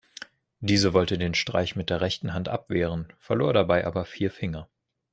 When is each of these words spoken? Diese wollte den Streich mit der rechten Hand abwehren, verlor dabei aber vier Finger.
Diese 0.61 0.95
wollte 0.95 1.19
den 1.19 1.35
Streich 1.35 1.75
mit 1.75 1.91
der 1.91 2.01
rechten 2.01 2.33
Hand 2.33 2.49
abwehren, 2.49 3.13
verlor 3.19 3.53
dabei 3.53 3.85
aber 3.85 4.03
vier 4.03 4.31
Finger. 4.31 4.67